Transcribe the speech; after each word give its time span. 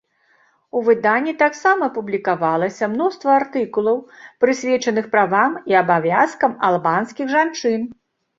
У 0.77 0.79
выданні 0.85 1.33
таксама 1.41 1.89
публікавалася 1.97 2.89
мноства 2.93 3.35
артыкулаў, 3.41 4.01
прысвечаных 4.45 5.05
правам 5.13 5.51
і 5.75 5.79
абавязкам 5.83 6.59
албанскіх 6.71 7.25
жанчын. 7.37 7.79